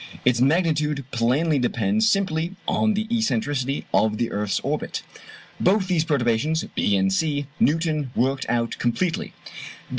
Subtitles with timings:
[0.25, 5.03] Its magnitude plainly depends simply on the excentricity of the earth's orbit.
[5.59, 9.33] Both these perturbations, (b) and (c), Newton worked out completely.